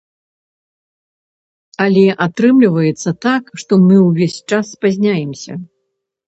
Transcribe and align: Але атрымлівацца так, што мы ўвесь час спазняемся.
Але 1.85 2.05
атрымлівацца 2.25 3.09
так, 3.27 3.43
што 3.65 3.79
мы 3.85 3.95
ўвесь 4.07 4.39
час 4.55 4.65
спазняемся. 4.79 5.53